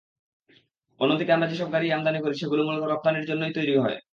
[0.99, 3.97] অন্যদিকে আমরা সেসব গাড়িই আমদানি করি, যেগুলো মূলত রপ্তানির জন্যই তৈরি হয়।